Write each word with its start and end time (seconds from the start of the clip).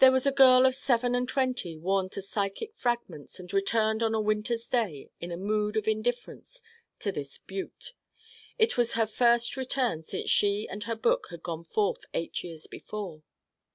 There 0.00 0.12
was 0.12 0.26
a 0.26 0.32
girl 0.32 0.66
of 0.66 0.74
seven 0.74 1.14
and 1.14 1.26
twenty 1.26 1.74
worn 1.78 2.10
to 2.10 2.20
psychic 2.20 2.76
fragments 2.76 3.40
and 3.40 3.50
returned 3.54 4.02
on 4.02 4.12
a 4.12 4.20
winter's 4.20 4.66
day 4.68 5.08
in 5.18 5.32
a 5.32 5.38
mood 5.38 5.78
of 5.78 5.88
indifference 5.88 6.60
to 6.98 7.10
this 7.10 7.38
Butte. 7.38 7.94
It 8.58 8.76
was 8.76 8.92
her 8.92 9.06
first 9.06 9.56
return 9.56 10.04
since 10.04 10.28
she 10.28 10.68
and 10.68 10.82
her 10.84 10.94
book 10.94 11.28
had 11.30 11.42
gone 11.42 11.64
forth 11.64 12.04
eight 12.12 12.44
years 12.44 12.66
before. 12.66 13.22